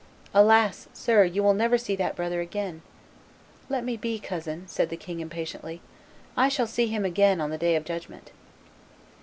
"Alas! 0.33 0.87
sir, 0.95 1.23
you 1.23 1.43
will 1.43 1.53
never 1.53 1.77
see 1.77 1.95
that 1.95 2.15
brother 2.15 2.41
again." 2.41 2.81
"Let 3.69 3.83
me 3.83 3.97
be, 3.97 4.17
cousin," 4.17 4.67
said 4.67 4.89
the 4.89 4.97
king, 4.97 5.19
impatiently; 5.19 5.79
"I 6.35 6.49
shall 6.49 6.65
see 6.65 6.87
him 6.87 7.05
again 7.05 7.39
on 7.39 7.51
the 7.51 7.55
day 7.59 7.75
of 7.75 7.85
judgment." 7.85 8.31